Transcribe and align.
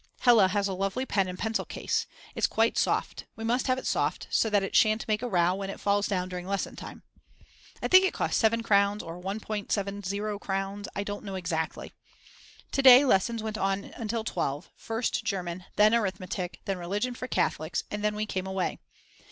Hella 0.21 0.47
has 0.47 0.67
a 0.67 0.73
lovely 0.73 1.05
pen 1.05 1.27
and 1.27 1.37
pencil 1.37 1.63
case; 1.63 2.07
it's 2.33 2.47
quite 2.47 2.75
soft, 2.75 3.27
we 3.35 3.43
must 3.43 3.67
have 3.67 3.77
it 3.77 3.85
soft 3.85 4.25
so 4.31 4.49
that 4.49 4.63
it 4.63 4.75
shan't 4.75 5.07
make 5.07 5.21
a 5.21 5.27
row 5.27 5.53
when 5.53 5.69
it 5.69 5.79
falls 5.79 6.07
down 6.07 6.27
during 6.27 6.47
lesson 6.47 6.75
time. 6.75 7.03
I 7.83 7.87
think 7.87 8.03
it 8.05 8.11
cost 8.15 8.39
7 8.39 8.63
crowns 8.63 9.03
or 9.03 9.21
1.70 9.21 10.41
crowns, 10.41 10.87
I 10.95 11.03
don't 11.03 11.23
know 11.23 11.35
exactly. 11.35 11.93
To 12.71 12.81
day 12.81 13.05
lessons 13.05 13.43
went 13.43 13.59
on 13.59 13.93
until 13.95 14.23
12, 14.23 14.71
first 14.75 15.23
German, 15.23 15.65
then 15.75 15.93
arithmetic, 15.93 16.61
then 16.65 16.79
religion 16.79 17.13
for 17.13 17.27
Catholics, 17.27 17.83
and 17.91 18.03
then 18.03 18.15
we 18.15 18.25
came 18.25 18.47
away. 18.47 18.79